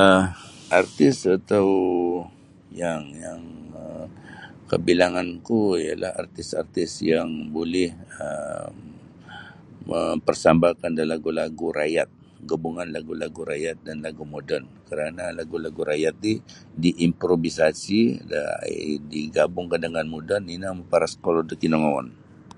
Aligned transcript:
um 0.00 0.22
artis 0.80 1.16
atau 1.36 1.66
yang 2.82 3.02
yang 3.24 3.42
um 3.82 4.06
kabilanganku 4.70 5.60
ialah 5.84 6.12
artis-artis 6.22 6.90
yang 7.12 7.30
buli 7.54 7.86
um 8.24 8.74
mempersembahkan 9.92 10.92
da 10.98 11.04
lagu-lagu 11.12 11.66
rakyat 11.80 12.08
gabungan 12.50 12.86
lag-lagu 12.96 13.40
rakyat 13.50 13.76
dan 13.86 13.96
lagu 14.06 14.22
moden 14.34 14.62
karana 14.88 15.24
lagu-lagu 15.38 15.80
rakyat 15.90 16.14
ti 16.24 16.32
diimprovisasi 16.84 18.00
da 18.32 18.42
um 18.74 18.98
digabungkan 19.14 19.80
dengan 19.86 20.06
moden 20.14 20.42
ino 20.54 20.68
maparas 20.78 21.12
kolod 21.24 21.46
da 21.50 21.56
kinongouon. 21.62 22.06